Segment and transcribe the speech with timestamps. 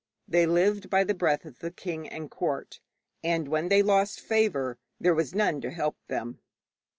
[0.27, 2.79] They lived by the breath of the king and court,
[3.23, 6.39] and when they lost favour there was none to help them.